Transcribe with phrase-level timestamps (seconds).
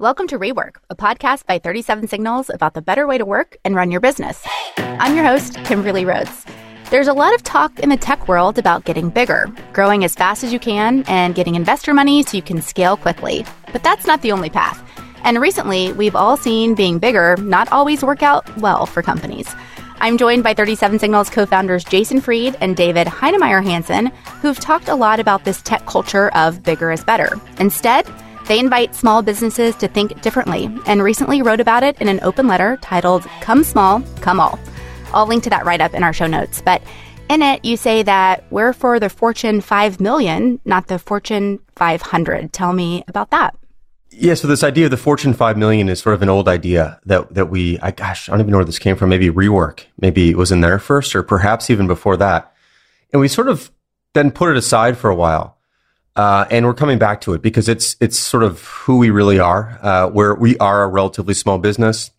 [0.00, 3.74] Welcome to Rework, a podcast by 37 Signals about the better way to work and
[3.74, 4.46] run your business.
[4.76, 6.46] I'm your host, Kimberly Rhodes.
[6.88, 10.44] There's a lot of talk in the tech world about getting bigger, growing as fast
[10.44, 13.44] as you can, and getting investor money so you can scale quickly.
[13.72, 14.80] But that's not the only path.
[15.24, 19.52] And recently, we've all seen being bigger not always work out well for companies.
[19.98, 24.12] I'm joined by 37 Signals co founders Jason Fried and David Heinemeier Hansson,
[24.42, 27.32] who've talked a lot about this tech culture of bigger is better.
[27.58, 28.06] Instead,
[28.48, 32.46] they invite small businesses to think differently and recently wrote about it in an open
[32.46, 34.58] letter titled Come Small, Come All.
[35.12, 36.62] I'll link to that write up in our show notes.
[36.62, 36.82] But
[37.28, 42.52] in it, you say that we're for the Fortune 5 million, not the Fortune 500.
[42.52, 43.54] Tell me about that.
[44.10, 46.98] Yeah, so this idea of the Fortune 5 million is sort of an old idea
[47.04, 49.10] that, that we, I, gosh, I don't even know where this came from.
[49.10, 49.84] Maybe rework.
[50.00, 52.54] Maybe it was in there first or perhaps even before that.
[53.12, 53.70] And we sort of
[54.14, 55.57] then put it aside for a while.
[56.18, 59.38] Uh, and we're coming back to it because it's it's sort of who we really
[59.38, 59.78] are.
[59.80, 62.10] Uh, where we are a relatively small business,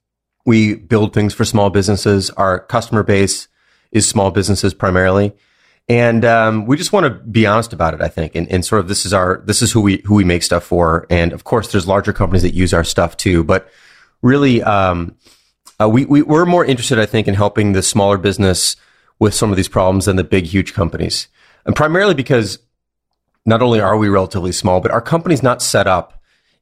[0.46, 2.30] we build things for small businesses.
[2.32, 3.50] Our customer base
[3.92, 5.34] is small businesses primarily,
[5.90, 8.00] and um, we just want to be honest about it.
[8.00, 10.24] I think, and, and sort of this is our this is who we who we
[10.24, 11.06] make stuff for.
[11.10, 13.70] And of course, there's larger companies that use our stuff too, but
[14.22, 15.18] really, um,
[15.78, 18.78] uh, we, we we're more interested, I think, in helping the smaller business
[19.20, 21.28] with some of these problems than the big, huge companies,
[21.66, 22.60] and primarily because
[23.50, 26.22] not only are we relatively small, but our company's not set up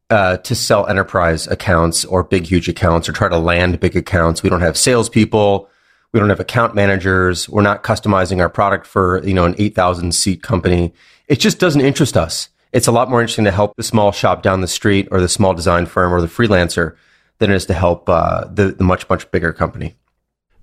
[0.10, 4.42] uh, to sell enterprise accounts or big, huge accounts or try to land big accounts.
[4.42, 5.70] We don't have salespeople.
[6.14, 7.50] We don't have account managers.
[7.50, 10.94] We're not customizing our product for, you know, an 8,000 seat company.
[11.28, 12.48] It just doesn't interest us.
[12.72, 15.28] It's a lot more interesting to help the small shop down the street or the
[15.28, 16.96] small design firm or the freelancer
[17.40, 19.98] than it is to help uh, the, the much, much bigger company.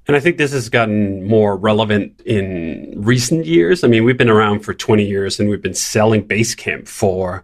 [0.07, 3.85] And I think this has gotten more relevant in recent years.
[3.85, 7.43] I mean, we've been around for 20 years and we've been selling Basecamp for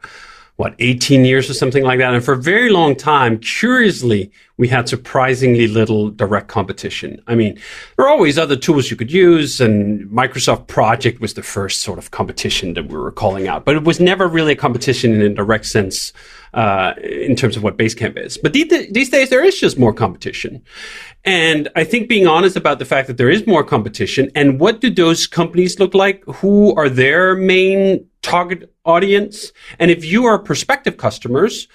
[0.60, 2.12] what, 18 years or something like that.
[2.12, 7.18] And for a very long time, curiously, we had surprisingly little direct competition.
[7.26, 7.58] I mean,
[7.96, 11.98] there are always other tools you could use, and Microsoft Project was the first sort
[11.98, 15.22] of competition that we were calling out, but it was never really a competition in
[15.22, 16.12] a direct sense
[16.52, 18.36] uh, in terms of what Basecamp is.
[18.36, 20.62] But these, these days, there is just more competition.
[21.24, 24.82] And I think being honest about the fact that there is more competition and what
[24.82, 26.22] do those companies look like?
[26.26, 29.52] Who are their main target audience?
[29.78, 31.68] And if you are prospective customers,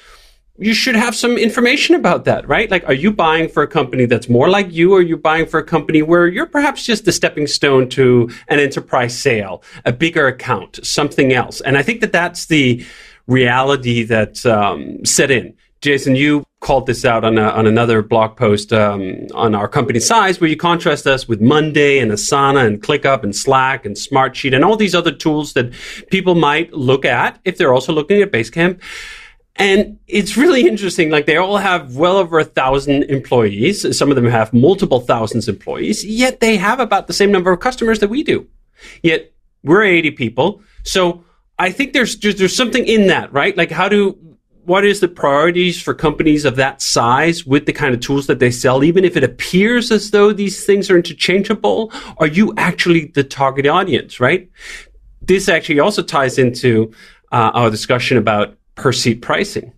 [0.58, 2.72] you should have some information about that, right?
[2.72, 5.46] Like, are you buying for a company that's more like you, or are you buying
[5.46, 9.92] for a company where you're perhaps just a stepping stone to an enterprise sale, a
[9.92, 11.60] bigger account, something else?
[11.62, 12.86] And I think that that's the
[13.28, 15.54] reality that um, set in.
[15.82, 20.00] Jason, you called this out on, a, on another blog post um, on our company
[20.00, 24.56] size, where you contrast us with Monday and Asana and ClickUp and Slack and Smartsheet
[24.56, 25.72] and all these other tools that
[26.10, 28.82] people might look at if they're also looking at Basecamp.
[29.58, 31.12] And it's really interesting.
[31.12, 33.96] Like they all have well over a thousand employees.
[33.96, 37.52] Some of them have multiple thousands of employees, yet they have about the same number
[37.52, 38.48] of customers that we do.
[39.04, 40.64] Yet we're 80 people.
[40.82, 41.24] So
[41.60, 43.56] I think there's, there's, there's something in that, right?
[43.56, 44.18] Like how do,
[44.66, 48.40] what is the priorities for companies of that size with the kind of tools that
[48.40, 48.84] they sell?
[48.84, 53.68] Even if it appears as though these things are interchangeable, are you actually the target
[53.68, 54.50] audience, right?
[55.22, 56.92] This actually also ties into
[57.32, 59.72] uh, our discussion about per seat pricing.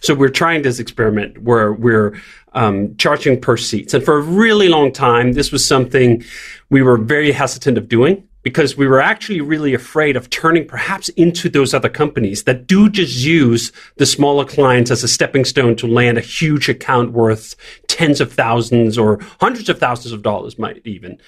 [0.00, 2.20] So we're trying this experiment where we're
[2.52, 3.94] um, charging per seats.
[3.94, 6.22] And for a really long time, this was something
[6.70, 11.08] we were very hesitant of doing because we were actually really afraid of turning perhaps
[11.10, 15.74] into those other companies that do just use the smaller clients as a stepping stone
[15.74, 17.56] to land a huge account worth
[17.88, 21.18] tens of thousands or hundreds of thousands of dollars might even.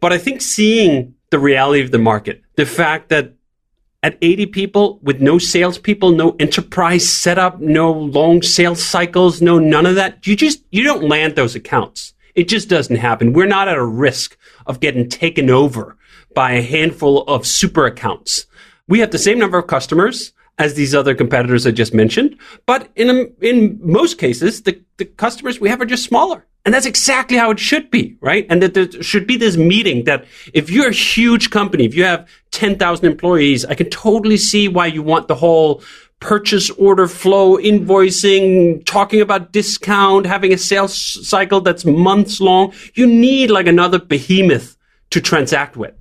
[0.00, 3.32] But I think seeing the reality of the market, the fact that
[4.02, 9.86] at 80 people with no salespeople, no enterprise setup, no long sales cycles, no none
[9.86, 10.26] of that.
[10.26, 12.12] You just, you don't land those accounts.
[12.34, 13.32] It just doesn't happen.
[13.32, 14.36] We're not at a risk
[14.66, 15.96] of getting taken over
[16.34, 18.46] by a handful of super accounts.
[18.88, 22.90] We have the same number of customers as these other competitors I just mentioned, but
[22.94, 26.46] in, in most cases, the, the customers we have are just smaller.
[26.64, 28.46] And that's exactly how it should be, right?
[28.48, 32.04] And that there should be this meeting that if you're a huge company, if you
[32.04, 35.82] have 10,000 employees, I can totally see why you want the whole
[36.20, 40.94] purchase order flow, invoicing, talking about discount, having a sales
[41.26, 42.72] cycle that's months long.
[42.94, 44.76] You need like another behemoth
[45.10, 45.94] to transact with.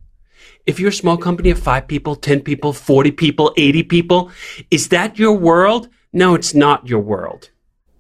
[0.66, 4.32] If you're a small company of five people, 10 people, 40 people, 80 people,
[4.70, 5.90] is that your world?
[6.14, 7.50] No, it's not your world.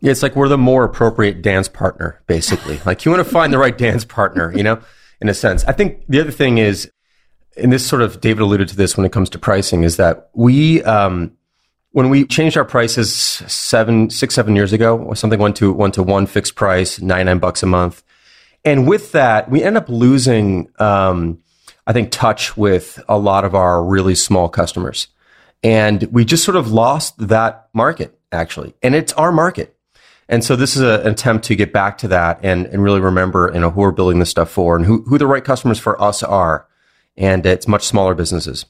[0.01, 2.79] Yeah, it's like we're the more appropriate dance partner, basically.
[2.85, 4.81] like you want to find the right dance partner, you know,
[5.21, 5.63] in a sense.
[5.65, 6.91] I think the other thing is,
[7.57, 10.29] and this sort of David alluded to this when it comes to pricing, is that
[10.33, 11.37] we um,
[11.91, 16.03] when we changed our prices seven, six, seven years ago, something went to went to
[16.03, 18.03] one fixed price, ninety nine bucks a month,
[18.63, 21.39] and with that, we end up losing, um,
[21.91, 25.09] I think, touch with a lot of our really small customers,
[25.61, 29.75] and we just sort of lost that market actually, and it's our market.
[30.29, 33.01] And so this is a, an attempt to get back to that and, and really
[33.01, 35.79] remember, you know, who we're building this stuff for and who, who the right customers
[35.79, 36.65] for us are.
[37.17, 38.65] And it's much smaller businesses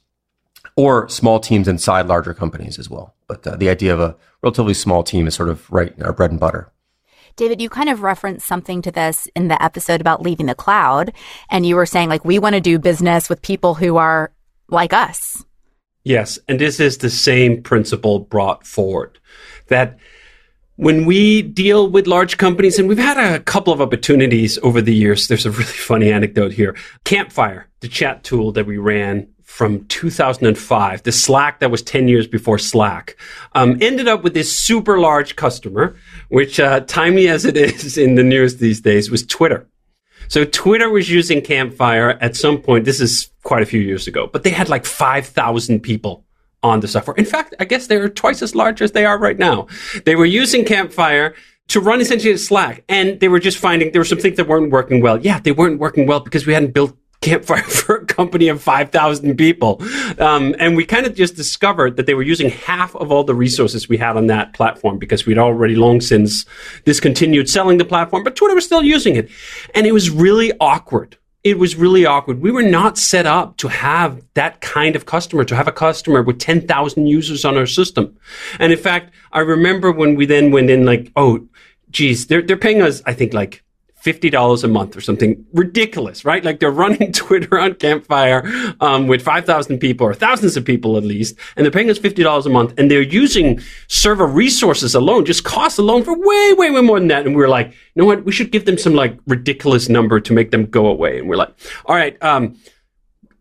[0.75, 3.13] or small teams inside larger companies as well.
[3.27, 6.31] But uh, the idea of a relatively small team is sort of right our bread
[6.31, 6.71] and butter.
[7.35, 11.13] David, you kind of referenced something to this in the episode about leaving the cloud.
[11.49, 14.31] And you were saying, like, we want to do business with people who are
[14.69, 15.43] like us.
[16.03, 16.39] Yes.
[16.47, 19.19] And this is the same principle brought forward
[19.67, 19.97] that
[20.75, 24.95] when we deal with large companies, and we've had a couple of opportunities over the
[24.95, 26.75] years, there's a really funny anecdote here.
[27.03, 32.25] Campfire, the chat tool that we ran from 2005, the Slack that was 10 years
[32.25, 33.17] before Slack,
[33.53, 35.95] um, ended up with this super large customer,
[36.29, 39.67] which, uh, timely as it is in the news these days, was Twitter.
[40.29, 42.85] So Twitter was using Campfire at some point.
[42.85, 46.23] This is quite a few years ago, but they had like 5,000 people
[46.63, 47.17] on the software.
[47.17, 49.67] In fact, I guess they're twice as large as they are right now.
[50.05, 51.35] They were using Campfire
[51.67, 54.71] to run essentially Slack, and they were just finding there were some things that weren't
[54.71, 55.19] working well.
[55.19, 59.81] Yeah, they weren't working well because we hadn't built Campfire for company of 5,000 people.
[60.19, 63.33] Um, and we kind of just discovered that they were using half of all the
[63.33, 66.45] resources we had on that platform because we'd already long since
[66.85, 69.27] discontinued selling the platform, but Twitter was still using it.
[69.73, 71.17] And it was really awkward.
[71.43, 72.39] It was really awkward.
[72.41, 76.21] We were not set up to have that kind of customer, to have a customer
[76.21, 78.15] with 10,000 users on our system.
[78.59, 81.47] And in fact, I remember when we then went in like, oh,
[81.89, 83.63] geez, they're, they're paying us, I think like
[84.03, 86.43] $50 a month or something ridiculous, right?
[86.43, 88.43] Like they're running Twitter on Campfire
[88.79, 92.45] um, with 5,000 people or thousands of people at least, and they're paying us $50
[92.45, 96.81] a month, and they're using server resources alone, just costs alone for way, way, way
[96.81, 97.25] more than that.
[97.25, 98.25] And we are like, you know what?
[98.25, 101.19] We should give them some like ridiculous number to make them go away.
[101.19, 101.53] And we're like,
[101.85, 102.57] all right, um,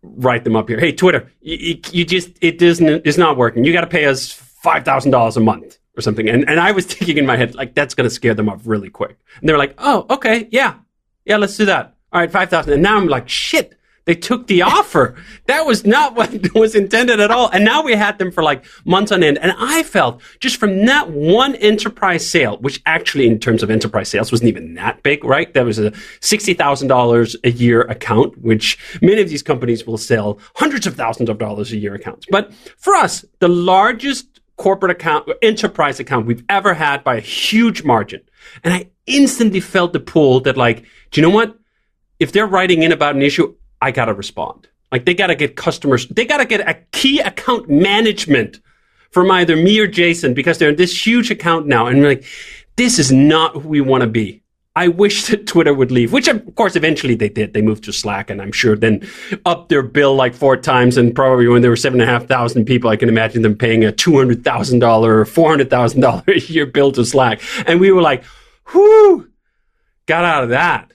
[0.02, 0.78] write them up here.
[0.78, 3.64] Hey, Twitter, you, you just, it doesn't, it's not working.
[3.64, 6.28] You got to pay us $5,000 a month or something.
[6.28, 8.62] And, and I was thinking in my head, like, that's going to scare them off
[8.64, 9.18] really quick.
[9.40, 10.74] And they were like, oh, okay, yeah,
[11.24, 11.96] yeah, let's do that.
[12.12, 12.72] All right, 5,000.
[12.72, 15.14] And now I'm like, shit, they took the offer.
[15.46, 17.48] That was not what was intended at all.
[17.50, 19.38] And now we had them for like months on end.
[19.38, 24.08] And I felt just from that one enterprise sale, which actually in terms of enterprise
[24.08, 25.52] sales wasn't even that big, right?
[25.54, 30.86] That was a $60,000 a year account, which many of these companies will sell hundreds
[30.86, 32.26] of thousands of dollars a year accounts.
[32.30, 34.29] But for us, the largest
[34.60, 38.20] corporate account, enterprise account we've ever had by a huge margin.
[38.62, 41.58] And I instantly felt the pull that like, do you know what?
[42.18, 44.68] If they're writing in about an issue, I gotta respond.
[44.92, 48.60] Like they gotta get customers, they gotta get a key account management
[49.10, 51.86] from either me or Jason because they're in this huge account now.
[51.86, 52.24] And like,
[52.76, 54.39] this is not who we want to be.
[54.80, 57.52] I wish that Twitter would leave, which of course eventually they did.
[57.52, 59.06] They moved to Slack and I'm sure then
[59.44, 60.96] upped their bill like four times.
[60.96, 63.58] And probably when there were seven and a half thousand people, I can imagine them
[63.58, 67.42] paying a $200,000 or $400,000 a year bill to Slack.
[67.66, 68.24] And we were like,
[68.72, 69.28] whoo,
[70.06, 70.90] got out of that.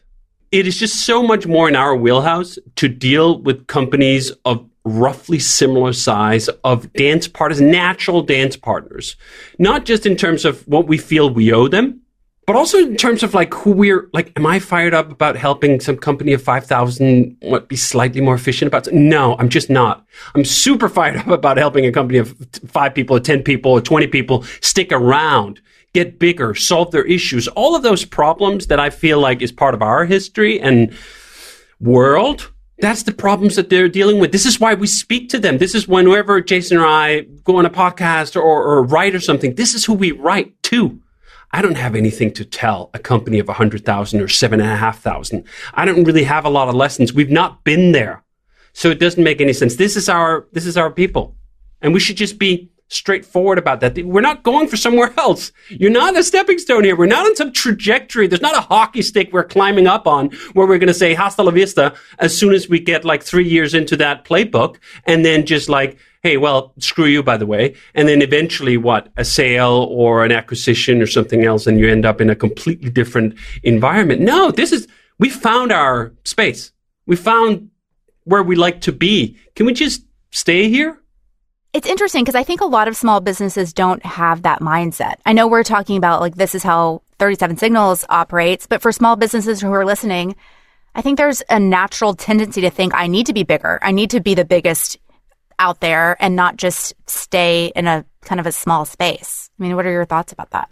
[0.51, 5.37] It is just so much more in our wheelhouse to deal with companies of roughly
[5.37, 9.15] similar size of dance partners, natural dance partners,
[9.59, 12.01] not just in terms of what we feel we owe them
[12.45, 15.79] but also in terms of like who we're like, am I fired up about helping
[15.79, 18.91] some company of 5,000 what be slightly more efficient about?
[18.93, 20.05] No, I'm just not.
[20.35, 22.35] I'm super fired up about helping a company of
[22.67, 25.59] five people or 10 people or 20 people stick around,
[25.93, 27.47] get bigger, solve their issues.
[27.49, 30.95] All of those problems that I feel like is part of our history and
[31.79, 32.51] world.
[32.77, 34.31] That's the problems that they're dealing with.
[34.31, 35.57] This is why we speak to them.
[35.57, 39.55] This is whenever Jason or I go on a podcast or, or write or something.
[39.55, 41.01] This is who we write to
[41.55, 45.45] I don't have anything to tell a company of 100,000 or 7,500.
[45.73, 47.13] I don't really have a lot of lessons.
[47.13, 48.25] We've not been there.
[48.73, 49.77] So it doesn't make any sense.
[49.77, 51.37] This is our, this is our people.
[51.81, 53.97] And we should just be straightforward about that.
[53.97, 55.51] We're not going for somewhere else.
[55.69, 56.95] You're not a stepping stone here.
[56.95, 58.27] We're not on some trajectory.
[58.27, 61.43] There's not a hockey stick we're climbing up on where we're going to say hasta
[61.43, 65.45] la vista as soon as we get like three years into that playbook and then
[65.45, 67.75] just like, hey, well, screw you, by the way.
[67.93, 69.09] And then eventually what?
[69.15, 72.89] A sale or an acquisition or something else, and you end up in a completely
[72.89, 74.21] different environment.
[74.21, 74.87] No, this is,
[75.19, 76.71] we found our space.
[77.05, 77.69] We found
[78.23, 79.37] where we like to be.
[79.55, 80.01] Can we just
[80.31, 80.99] stay here?
[81.75, 85.15] It's interesting because I think a lot of small businesses don't have that mindset.
[85.25, 89.17] I know we're talking about like this is how 37 Signals operates, but for small
[89.17, 90.37] businesses who are listening,
[90.95, 93.77] I think there's a natural tendency to think I need to be bigger.
[93.81, 94.99] I need to be the biggest
[95.59, 99.49] out there and not just stay in a kind of a small space.
[99.59, 100.69] I mean, what are your thoughts about that?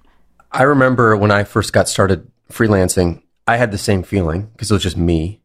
[0.54, 4.76] I remember when I first got started freelancing, I had the same feeling because it
[4.76, 5.42] was just me.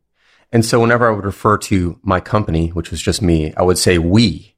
[0.52, 3.76] And so whenever I would refer to my company, which was just me, I would
[3.76, 4.54] say we.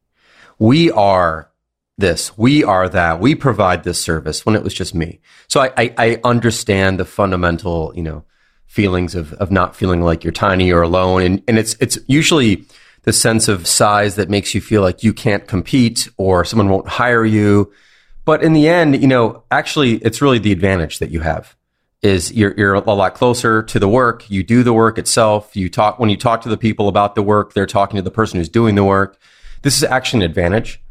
[0.60, 1.50] We are
[1.96, 2.36] this.
[2.36, 3.18] We are that.
[3.18, 5.20] We provide this service when it was just me.
[5.48, 8.24] So I, I, I understand the fundamental, you know,
[8.66, 11.22] feelings of, of not feeling like you're tiny or alone.
[11.22, 12.66] And, and it's, it's usually
[13.02, 16.88] the sense of size that makes you feel like you can't compete or someone won't
[16.88, 17.72] hire you.
[18.26, 21.56] But in the end, you know, actually, it's really the advantage that you have
[22.02, 24.30] is you're, you're a lot closer to the work.
[24.30, 25.56] You do the work itself.
[25.56, 28.10] You talk, when you talk to the people about the work, they're talking to the
[28.10, 29.18] person who's doing the work.
[29.62, 30.82] This is actually an advantage.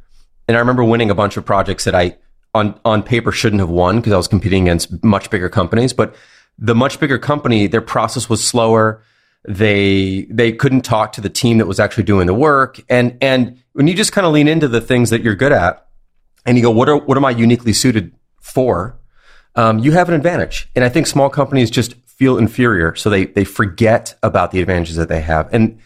[0.48, 2.18] And I remember winning a bunch of projects that I,
[2.54, 5.94] on, on paper, shouldn't have won because I was competing against much bigger companies.
[5.94, 6.16] But
[6.58, 9.04] the much bigger company, their process was slower.
[9.48, 12.82] They, they couldn't talk to the team that was actually doing the work.
[12.90, 15.88] And, and when you just kind of lean into the things that you're good at
[16.46, 19.00] and you go, what are, what am I uniquely suited for?
[19.56, 20.70] um, you have an advantage.
[20.76, 22.96] And I think small companies just feel inferior.
[22.96, 25.54] So they, they forget about the advantages that they have.
[25.54, 25.80] And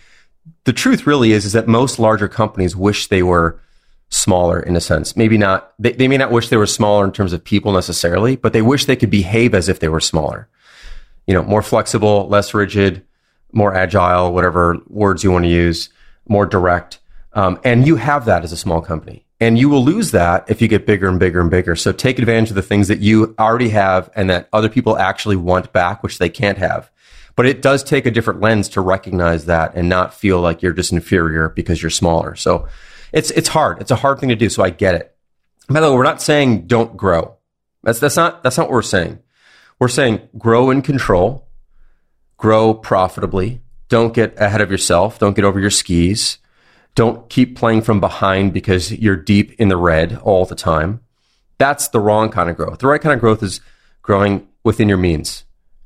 [0.66, 3.60] the truth really is, is that most larger companies wish they were
[4.10, 5.18] smaller in a sense.
[5.18, 8.36] Maybe not, they, they may not wish they were smaller in terms of people necessarily,
[8.36, 10.48] but they wish they could behave as if they were smaller.
[11.28, 13.04] You know, more flexible, less rigid,
[13.52, 15.90] more agile, whatever words you want to use,
[16.28, 17.00] more direct.
[17.34, 19.26] Um, and you have that as a small company.
[19.40, 21.76] And you will lose that if you get bigger and bigger and bigger.
[21.76, 25.36] So take advantage of the things that you already have and that other people actually
[25.36, 26.90] want back, which they can't have.
[27.36, 30.74] But it does take a different lens to recognize that and not feel like you're
[30.74, 32.36] just inferior because you're smaller.
[32.36, 32.68] So
[33.12, 33.82] it's, it's hard.
[33.82, 34.50] It's a hard thing to do.
[34.50, 35.16] So I get it.
[35.68, 37.38] By the way, we're not saying don't grow.
[37.82, 39.20] That's, that's not, that's not what we're saying.
[39.80, 41.48] We're saying grow in control,
[42.38, 43.62] grow profitably.
[43.90, 45.20] Don't get ahead of yourself.
[45.20, 46.38] Don't get over your skis.
[46.96, 51.02] Don't keep playing from behind because you're deep in the red all the time.
[51.58, 52.80] That's the wrong kind of growth.
[52.80, 53.62] The right kind of growth is
[54.02, 55.44] growing within your means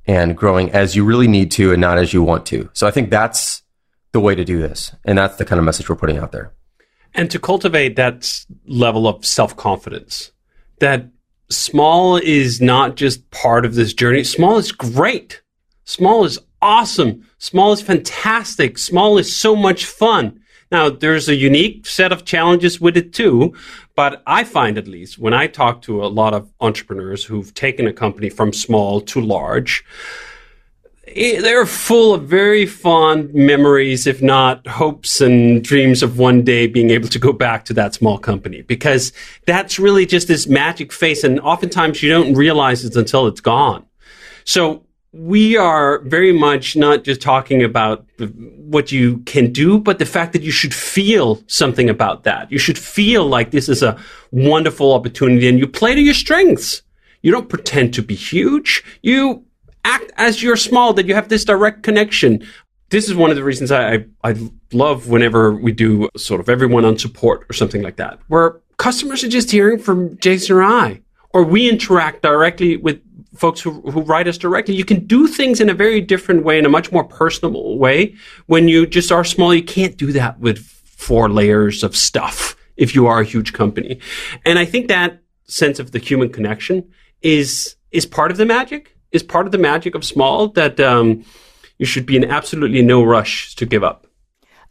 [0.07, 2.69] and growing as you really need to and not as you want to.
[2.73, 3.61] So I think that's
[4.13, 4.93] the way to do this.
[5.03, 6.53] And that's the kind of message we're putting out there.
[7.13, 10.31] And to cultivate that level of self confidence,
[10.79, 11.07] that
[11.49, 14.23] small is not just part of this journey.
[14.23, 15.41] Small is great.
[15.85, 17.25] Small is awesome.
[17.39, 18.77] Small is fantastic.
[18.77, 20.39] Small is so much fun.
[20.71, 23.53] Now, there's a unique set of challenges with it too,
[23.95, 27.87] but I find at least when I talk to a lot of entrepreneurs who've taken
[27.87, 29.85] a company from small to large,
[31.07, 36.67] eh, they're full of very fond memories, if not hopes and dreams of one day
[36.67, 39.13] being able to go back to that small company because
[39.45, 41.23] that's really just this magic face.
[41.23, 43.85] And oftentimes you don't realize it until it's gone.
[44.43, 44.83] So
[45.17, 50.33] we are very much not just talking about what you can do, but the fact
[50.33, 52.51] that you should feel something about that.
[52.51, 53.97] You should feel like this is a
[54.31, 56.83] wonderful opportunity and you play to your strengths.
[57.23, 58.83] You don't pretend to be huge.
[59.01, 59.43] You
[59.83, 62.45] act as you're small, that you have this direct connection.
[62.89, 64.35] This is one of the reasons I, I, I
[64.71, 69.23] love whenever we do sort of everyone on support or something like that, where customers
[69.23, 71.01] are just hearing from Jason or I,
[71.33, 73.01] or we interact directly with
[73.37, 76.57] folks who, who write us directly, you can do things in a very different way,
[76.57, 78.15] in a much more personal way.
[78.47, 82.95] When you just are small, you can't do that with four layers of stuff if
[82.95, 83.99] you are a huge company.
[84.45, 86.87] And I think that sense of the human connection
[87.21, 91.23] is is part of the magic, is part of the magic of small that um,
[91.77, 94.07] you should be in absolutely no rush to give up.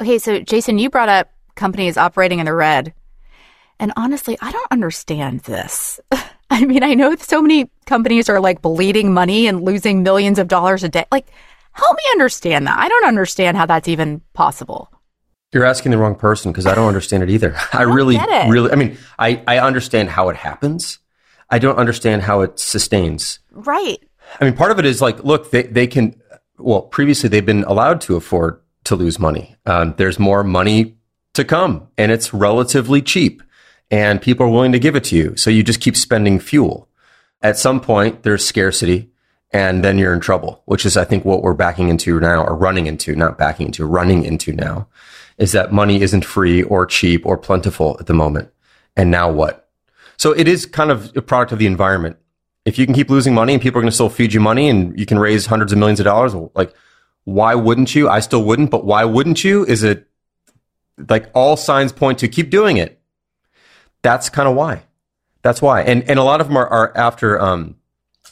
[0.01, 2.93] Okay, so Jason, you brought up companies operating in the red.
[3.79, 6.01] And honestly, I don't understand this.
[6.51, 10.49] I mean, I know so many companies are like bleeding money and losing millions of
[10.49, 11.05] dollars a day.
[11.11, 11.29] Like,
[11.73, 12.79] help me understand that.
[12.79, 14.91] I don't understand how that's even possible.
[15.53, 17.55] You're asking the wrong person because I don't understand it either.
[17.73, 20.99] I, I really, really, I mean, I, I understand how it happens.
[21.51, 23.39] I don't understand how it sustains.
[23.53, 23.99] Right.
[24.41, 26.21] I mean, part of it is like, look, they, they can,
[26.59, 29.57] well, previously they've been allowed to afford to lose money.
[29.67, 30.97] Um, there's more money
[31.35, 33.43] to come and it's relatively cheap
[33.91, 35.37] and people are willing to give it to you.
[35.37, 36.89] So you just keep spending fuel.
[37.43, 39.11] At some point, there's scarcity
[39.53, 42.57] and then you're in trouble, which is, I think, what we're backing into now or
[42.57, 44.89] running into, not backing into, running into now
[45.39, 48.51] is that money isn't free or cheap or plentiful at the moment.
[48.97, 49.69] And now what?
[50.17, 52.17] So it is kind of a product of the environment.
[52.65, 54.69] If you can keep losing money and people are going to still feed you money
[54.69, 56.75] and you can raise hundreds of millions of dollars, like,
[57.25, 58.09] why wouldn't you?
[58.09, 59.65] I still wouldn't, but why wouldn't you?
[59.67, 60.09] Is it
[61.09, 62.96] like all signs point to keep doing it?
[64.07, 64.85] That's kind of why.
[65.43, 65.83] That's why.
[65.83, 67.75] And and a lot of them are, are after um,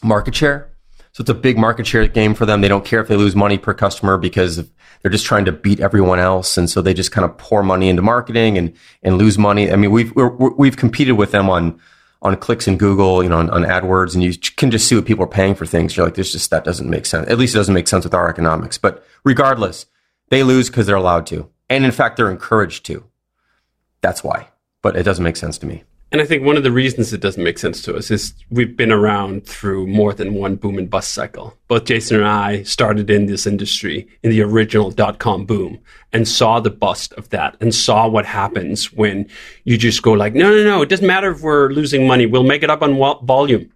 [0.02, 0.70] market share.
[1.10, 2.60] So it's a big market share game for them.
[2.60, 4.68] They don't care if they lose money per customer because
[5.02, 6.56] they're just trying to beat everyone else.
[6.56, 9.70] And so they just kind of pour money into marketing and, and lose money.
[9.70, 11.78] I mean, we've, we have competed with them on,
[12.22, 15.04] on clicks in Google, you know, on, on, AdWords, and you can just see what
[15.04, 15.96] people are paying for things.
[15.96, 17.28] You're like, this just, that doesn't make sense.
[17.28, 18.78] At least it doesn't make sense with our economics.
[18.78, 19.86] But regardless,
[20.30, 21.48] they lose because they're allowed to.
[21.68, 23.04] And in fact, they're encouraged to.
[24.00, 24.48] That's why.
[24.84, 25.82] But it doesn't make sense to me.
[26.12, 28.76] And I think one of the reasons it doesn't make sense to us is we've
[28.76, 31.56] been around through more than one boom and bust cycle.
[31.68, 35.78] Both Jason and I started in this industry in the original dot com boom
[36.12, 39.26] and saw the bust of that and saw what happens when
[39.64, 42.26] you just go like, no, no, no, it doesn't matter if we're losing money.
[42.26, 42.94] We'll make it up on
[43.26, 43.72] volume.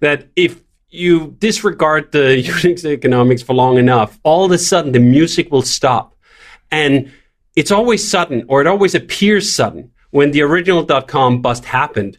[0.00, 2.38] That if you disregard the
[2.84, 6.16] economics for long enough, all of a sudden the music will stop.
[6.72, 7.12] And
[7.54, 12.18] it's always sudden or it always appears sudden when the original dot com bust happened.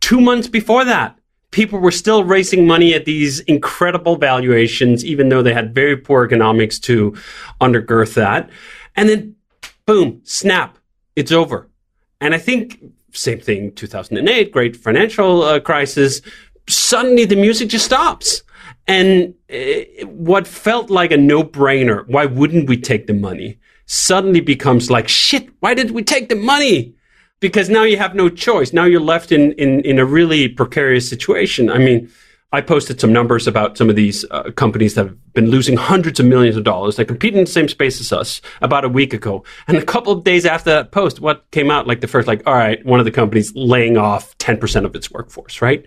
[0.00, 1.18] Two months before that,
[1.50, 6.24] people were still raising money at these incredible valuations, even though they had very poor
[6.24, 7.14] economics to
[7.60, 8.50] undergirth that.
[8.96, 9.36] And then,
[9.86, 10.78] boom, snap,
[11.16, 11.68] it's over.
[12.20, 12.82] And I think
[13.12, 16.20] same thing, 2008, great financial uh, crisis.
[16.68, 18.42] Suddenly, the music just stops.
[18.86, 23.58] And uh, what felt like a no brainer, why wouldn't we take the money?
[23.86, 26.94] Suddenly becomes like, shit, why did we take the money?
[27.40, 28.72] Because now you have no choice.
[28.72, 31.70] Now you're left in, in, in a really precarious situation.
[31.70, 32.10] I mean,
[32.52, 36.18] I posted some numbers about some of these uh, companies that have been losing hundreds
[36.18, 36.96] of millions of dollars.
[36.96, 39.44] They compete in the same space as us about a week ago.
[39.68, 42.42] And a couple of days after that post, what came out like the first, like,
[42.46, 45.86] all right, one of the companies laying off 10% of its workforce, right?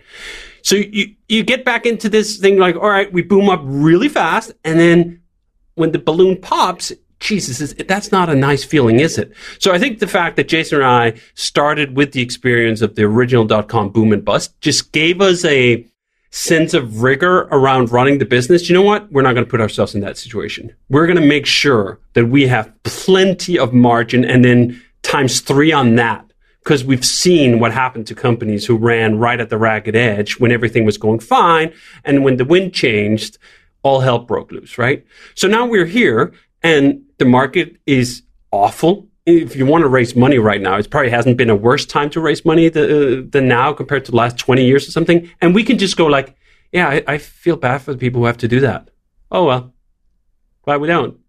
[0.62, 4.08] So you, you get back into this thing like, all right, we boom up really
[4.08, 4.54] fast.
[4.64, 5.22] And then
[5.76, 6.94] when the balloon pops,
[7.24, 9.32] Jesus, that's not a nice feeling, is it?
[9.58, 13.04] So I think the fact that Jason and I started with the experience of the
[13.04, 15.88] original dot com boom and bust just gave us a
[16.32, 18.68] sense of rigor around running the business.
[18.68, 19.10] You know what?
[19.10, 20.76] We're not going to put ourselves in that situation.
[20.90, 25.72] We're going to make sure that we have plenty of margin and then times three
[25.72, 26.26] on that.
[26.60, 30.52] Because we've seen what happened to companies who ran right at the ragged edge when
[30.52, 31.74] everything was going fine.
[32.06, 33.38] And when the wind changed,
[33.82, 35.06] all hell broke loose, right?
[35.36, 39.08] So now we're here and the market is awful.
[39.26, 42.10] If you want to raise money right now, it probably hasn't been a worse time
[42.12, 45.30] to raise money uh, than now compared to the last 20 years or something.
[45.42, 46.36] And we can just go like,
[46.72, 48.90] yeah, I, I feel bad for the people who have to do that.
[49.32, 49.74] Oh, well,
[50.64, 51.20] why we don't?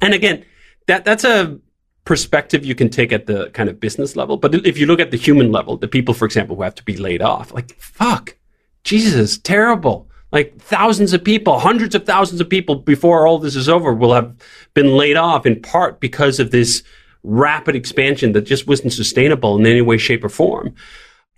[0.00, 0.44] And again,
[0.86, 1.58] that, that's a
[2.04, 4.36] perspective you can take at the kind of business level.
[4.36, 6.84] But if you look at the human level, the people, for example, who have to
[6.84, 8.36] be laid off, like, fuck,
[8.84, 13.68] Jesus, terrible like thousands of people, hundreds of thousands of people before all this is
[13.68, 14.34] over will have
[14.74, 16.82] been laid off in part because of this
[17.22, 20.74] rapid expansion that just wasn't sustainable in any way, shape, or form.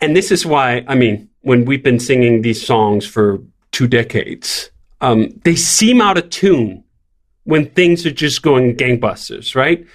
[0.00, 3.40] And this is why, I mean, when we've been singing these songs for
[3.72, 6.85] two decades, um, they seem out of tune
[7.42, 9.87] when things are just going gangbusters, right?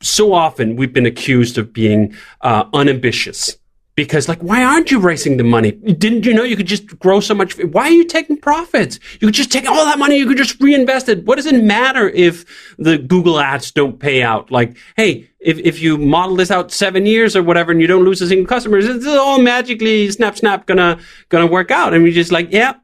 [0.00, 3.56] So often we've been accused of being uh, unambitious
[3.96, 5.72] because like why aren't you raising the money?
[5.72, 7.58] Didn't you know you could just grow so much?
[7.58, 9.00] Why are you taking profits?
[9.20, 11.24] You could just take all that money you could just reinvest it.
[11.24, 12.44] What does it matter if
[12.78, 14.52] the google ads don't pay out?
[14.52, 18.04] Like hey if, if you model this out seven years or whatever and you don't
[18.04, 20.98] lose a single customer it's all magically snap snap gonna
[21.30, 21.94] gonna work out.
[21.94, 22.74] And we just like yeah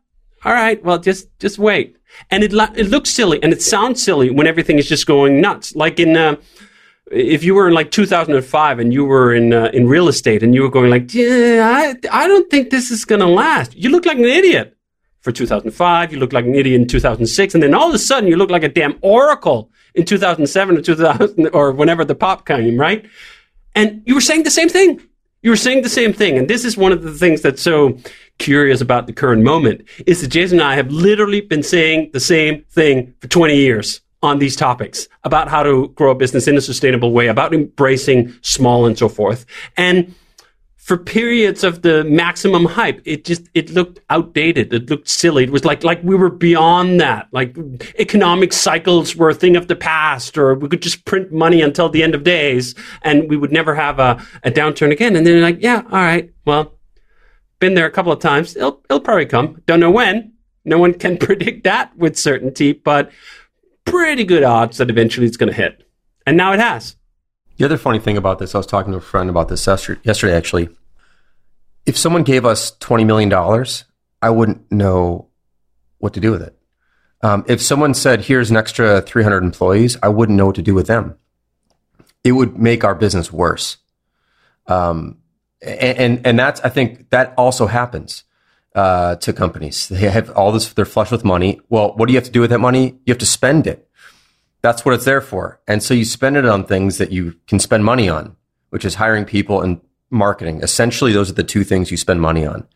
[0.44, 1.96] all right well just just wait.
[2.30, 5.76] And it it looks silly and it sounds silly when everything is just going nuts.
[5.76, 6.36] Like in uh,
[7.10, 10.54] if you were in like 2005 and you were in uh, in real estate and
[10.54, 13.74] you were going like, yeah, I, I don't think this is going to last.
[13.74, 14.76] You look like an idiot
[15.20, 16.12] for 2005.
[16.12, 17.54] You look like an idiot in 2006.
[17.54, 20.82] And then all of a sudden you look like a damn oracle in 2007 or
[20.82, 23.06] 2000 or whenever the pop came, right?
[23.74, 25.00] And you were saying the same thing.
[25.42, 26.38] You were saying the same thing.
[26.38, 27.98] And this is one of the things that's so
[28.38, 32.20] curious about the current moment is that Jason and I have literally been saying the
[32.20, 36.56] same thing for 20 years on these topics about how to grow a business in
[36.56, 39.44] a sustainable way, about embracing small and so forth.
[39.76, 40.14] And
[40.82, 44.72] for periods of the maximum hype, it just it looked outdated.
[44.72, 45.44] It looked silly.
[45.44, 47.28] It was like like we were beyond that.
[47.30, 47.56] Like
[48.00, 51.88] economic cycles were a thing of the past, or we could just print money until
[51.88, 55.14] the end of days, and we would never have a, a downturn again.
[55.14, 56.74] And then like, yeah, all right, well,
[57.60, 58.56] been there a couple of times.
[58.56, 59.62] It'll it'll probably come.
[59.66, 60.32] Don't know when.
[60.64, 63.12] No one can predict that with certainty, but
[63.84, 65.88] pretty good odds that eventually it's going to hit.
[66.26, 66.96] And now it has.
[67.56, 70.34] The other funny thing about this, I was talking to a friend about this yesterday
[70.34, 70.68] actually.
[71.84, 73.32] If someone gave us $20 million,
[74.22, 75.28] I wouldn't know
[75.98, 76.56] what to do with it.
[77.22, 80.74] Um, if someone said, here's an extra 300 employees, I wouldn't know what to do
[80.74, 81.16] with them.
[82.24, 83.78] It would make our business worse.
[84.66, 85.18] Um,
[85.60, 88.24] and, and, and that's, I think that also happens.
[88.74, 89.88] Uh, to companies.
[89.92, 91.60] They have all this, they're flush with money.
[91.68, 92.98] Well, what do you have to do with that money?
[93.04, 93.88] You have to spend it.
[94.62, 95.60] That's what it's there for.
[95.66, 98.36] And so you spend it on things that you can spend money on,
[98.70, 99.80] which is hiring people and
[100.10, 100.62] marketing.
[100.62, 102.66] Essentially, those are the two things you spend money on.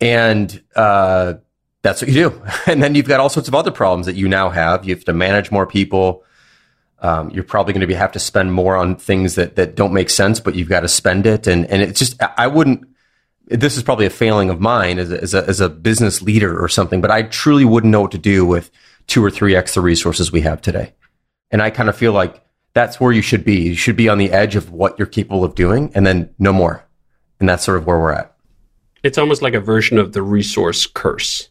[0.00, 1.34] And, uh,
[1.82, 2.42] that's what you do.
[2.66, 4.84] And then you've got all sorts of other problems that you now have.
[4.84, 6.24] You have to manage more people.
[7.00, 10.08] Um, you're probably going to have to spend more on things that, that don't make
[10.08, 11.48] sense, but you've got to spend it.
[11.48, 12.86] And, and it's just, I wouldn't,
[13.52, 16.58] this is probably a failing of mine as a, as a, as a business leader
[16.62, 18.70] or something, but I truly wouldn't know what to do with
[19.06, 20.94] two or three the resources we have today.
[21.50, 22.42] And I kind of feel like
[22.74, 23.60] that's where you should be.
[23.60, 26.52] You should be on the edge of what you're capable of doing and then no
[26.52, 26.84] more.
[27.40, 28.34] And that's sort of where we're at.
[29.02, 31.50] It's almost like a version of the resource curse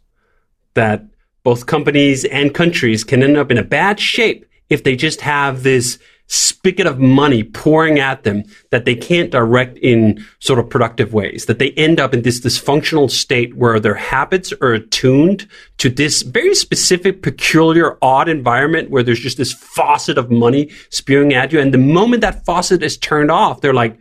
[0.73, 1.05] that
[1.43, 5.63] both companies and countries can end up in a bad shape if they just have
[5.63, 5.99] this
[6.31, 11.45] spigot of money pouring at them that they can't direct in sort of productive ways,
[11.45, 15.45] that they end up in this dysfunctional state where their habits are attuned
[15.77, 21.33] to this very specific, peculiar, odd environment where there's just this faucet of money spewing
[21.33, 21.59] at you.
[21.59, 23.99] And the moment that faucet is turned off, they're like,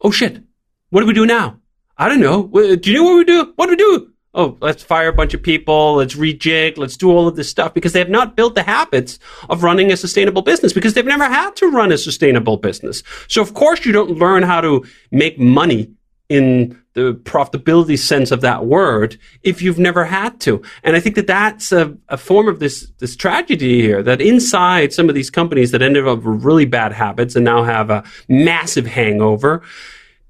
[0.00, 0.42] oh shit,
[0.90, 1.60] what do we do now?
[1.96, 2.48] I don't know.
[2.48, 3.52] Do you know what we do?
[3.54, 4.07] What do we do?
[4.34, 7.74] Oh, let's fire a bunch of people, let's rejig, let's do all of this stuff
[7.74, 11.24] because they have not built the habits of running a sustainable business because they've never
[11.24, 13.02] had to run a sustainable business.
[13.28, 15.90] So of course you don't learn how to make money
[16.28, 20.60] in the profitability sense of that word if you've never had to.
[20.82, 24.92] And I think that that's a, a form of this, this tragedy here that inside
[24.92, 28.04] some of these companies that ended up with really bad habits and now have a
[28.28, 29.62] massive hangover,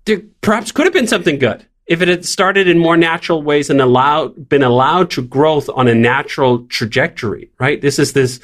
[0.04, 3.70] there perhaps could have been something good if it had started in more natural ways
[3.70, 7.80] and allowed been allowed to growth on a natural trajectory, right?
[7.80, 8.38] This is this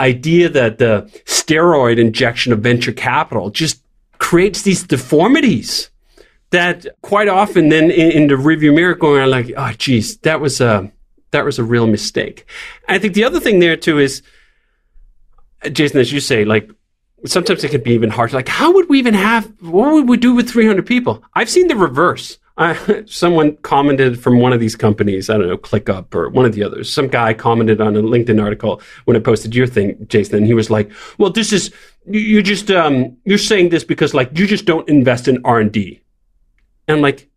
[0.00, 3.82] idea that the steroid injection of venture capital just
[4.18, 5.90] creates these deformities
[6.50, 10.40] that quite often then in, in the review mirror going on like, oh geez, that
[10.40, 10.90] was a
[11.30, 12.44] that was a real mistake.
[12.88, 14.22] I think the other thing there too is
[15.70, 16.68] Jason, as you say, like
[17.24, 18.32] sometimes it can be even hard.
[18.32, 19.46] Like, how would we even have?
[19.60, 21.22] What would we do with 300 people?
[21.34, 22.38] I've seen the reverse.
[22.56, 26.54] I, someone commented from one of these companies, I don't know, ClickUp or one of
[26.54, 26.92] the others.
[26.92, 30.54] Some guy commented on a LinkedIn article when I posted your thing, Jason, and he
[30.54, 31.72] was like, "Well, this is
[32.06, 35.72] you just um, you're saying this because like you just don't invest in R and
[35.72, 36.02] D."
[36.88, 37.28] And like,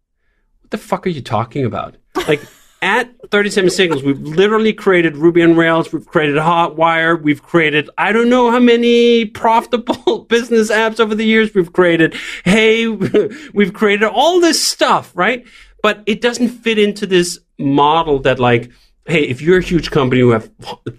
[0.62, 1.98] "What the fuck are you talking about?"
[2.28, 2.42] Like
[2.84, 8.12] at 37 Signals, we've literally created Ruby on Rails, we've created Hotwire, we've created I
[8.12, 11.54] don't know how many profitable business apps over the years.
[11.56, 12.88] We've created Hey,
[13.54, 15.48] we've created all this stuff, right?
[15.82, 18.70] But it doesn't fit into this model that like,
[19.06, 20.52] hey, if you're a huge company who have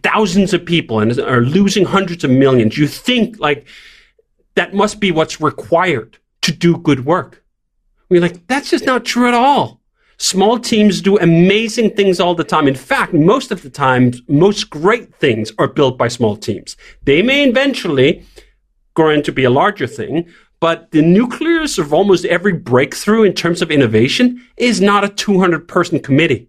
[0.03, 3.66] thousands of people and are losing hundreds of millions, you think like
[4.55, 7.44] that must be what's required to do good work.
[8.09, 9.83] We're like, that's just not true at all.
[10.16, 12.68] Small teams do amazing things all the time.
[12.68, 16.77] In fact, most of the time, most great things are built by small teams.
[17.03, 18.24] They may eventually
[18.94, 20.29] grow into be a larger thing,
[20.61, 25.66] but the nucleus of almost every breakthrough in terms of innovation is not a 200
[25.66, 26.48] person committee.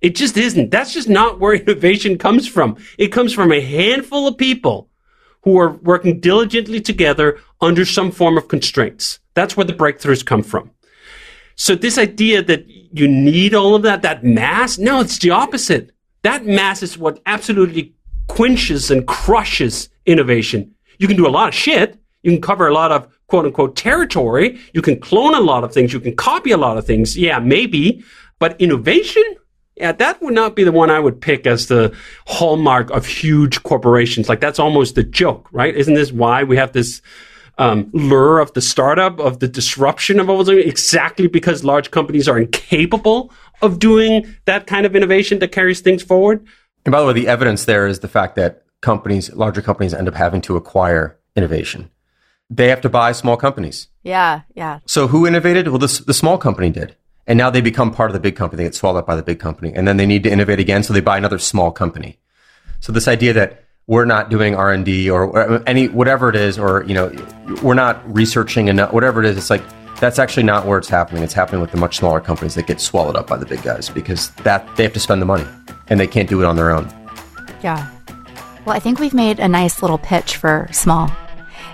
[0.00, 0.70] It just isn't.
[0.70, 2.76] That's just not where innovation comes from.
[2.98, 4.90] It comes from a handful of people
[5.42, 9.18] who are working diligently together under some form of constraints.
[9.34, 10.70] That's where the breakthroughs come from.
[11.56, 15.90] So this idea that you need all of that, that mass, no, it's the opposite.
[16.22, 17.94] That mass is what absolutely
[18.28, 20.74] quenches and crushes innovation.
[20.98, 21.98] You can do a lot of shit.
[22.22, 24.58] You can cover a lot of quote unquote territory.
[24.72, 25.92] You can clone a lot of things.
[25.92, 27.16] You can copy a lot of things.
[27.16, 28.02] Yeah, maybe.
[28.38, 29.22] But innovation?
[29.76, 31.94] Yeah, that would not be the one I would pick as the
[32.26, 34.28] hallmark of huge corporations.
[34.28, 35.74] Like that's almost the joke, right?
[35.74, 37.02] Isn't this why we have this
[37.58, 42.38] um, lure of the startup, of the disruption of what exactly because large companies are
[42.38, 46.44] incapable of doing that kind of innovation that carries things forward.
[46.84, 50.08] And by the way, the evidence there is the fact that companies, larger companies, end
[50.08, 51.90] up having to acquire innovation.
[52.50, 53.88] They have to buy small companies.
[54.02, 54.80] Yeah, yeah.
[54.86, 55.68] So who innovated?
[55.68, 56.96] Well, the, the small company did.
[57.26, 58.58] And now they become part of the big company.
[58.58, 59.72] They get swallowed up by the big company.
[59.74, 62.18] And then they need to innovate again, so they buy another small company.
[62.80, 66.36] So this idea that we're not doing R and D or uh, any whatever it
[66.36, 67.12] is, or you know,
[67.62, 68.92] we're not researching enough.
[68.92, 69.62] Whatever it is, it's like
[70.00, 71.22] that's actually not where it's happening.
[71.22, 73.88] It's happening with the much smaller companies that get swallowed up by the big guys
[73.88, 75.46] because that they have to spend the money
[75.88, 76.88] and they can't do it on their own.
[77.62, 77.90] Yeah.
[78.64, 81.10] Well, I think we've made a nice little pitch for small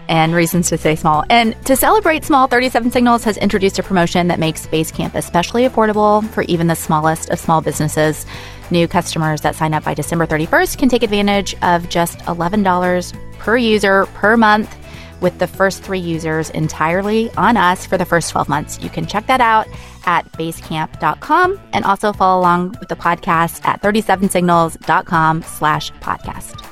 [0.08, 1.24] and reasons to stay small.
[1.30, 6.28] And to celebrate small, 37 Signals has introduced a promotion that makes Basecamp especially affordable
[6.30, 8.26] for even the smallest of small businesses.
[8.70, 13.56] New customers that sign up by December 31st can take advantage of just $11 per
[13.56, 14.74] user per month
[15.20, 18.80] with the first three users entirely on us for the first 12 months.
[18.80, 19.66] You can check that out
[20.06, 26.69] at basecamp.com and also follow along with the podcast at 37signals.com slash podcast.